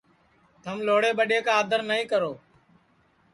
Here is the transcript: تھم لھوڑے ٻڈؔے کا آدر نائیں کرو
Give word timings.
تھم 0.63 0.77
لھوڑے 0.87 1.09
ٻڈؔے 1.17 1.39
کا 1.45 1.51
آدر 1.61 1.79
نائیں 1.89 2.05
کرو 2.11 2.31